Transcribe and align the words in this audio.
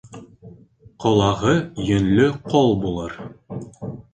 Ҡолағы 1.03 1.53
йөнлө 1.91 2.27
ҡол 2.51 2.75
булыр 2.87 3.17